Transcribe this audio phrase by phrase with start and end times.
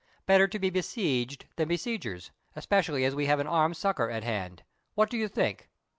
[0.25, 4.63] Better to be besieged than besiegers, especially as we have an armed succour at hand.
[4.95, 5.69] What do you think